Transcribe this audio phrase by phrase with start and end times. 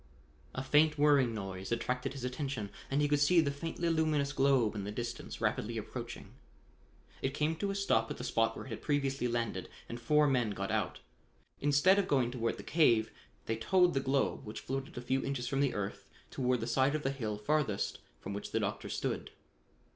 [0.55, 4.73] A faint whirring noise attracted his attention, and he could see the faintly luminous globe
[4.73, 6.33] in the distance, rapidly approaching.
[7.21, 10.25] It came to a stop at the spot where it had previously landed and four
[10.25, 11.01] men got out.
[11.59, 13.11] Instead of going toward the cave,
[13.45, 16.95] they towed the globe, which floated a few inches from the earth, toward the side
[16.95, 19.29] of the hill farthest from where the doctor stood.